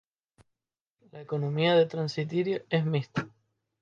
La 1.11 1.21
economía 1.21 1.75
de 1.75 1.85
Transnistria 1.85 2.63
es 2.71 2.83
mixta. 2.87 3.29